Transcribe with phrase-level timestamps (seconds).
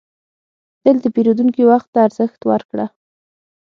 [0.81, 2.85] تل د پیرودونکي وخت ته ارزښت ورکړه.